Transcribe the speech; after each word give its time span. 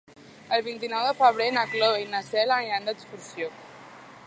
El 0.55 0.63
vint-i-nou 0.67 1.03
de 1.07 1.11
febrer 1.19 1.47
na 1.57 1.65
Cloè 1.75 2.01
i 2.05 2.09
na 2.15 2.21
Cel 2.31 2.55
aniran 2.57 2.91
d'excursió. 2.91 3.55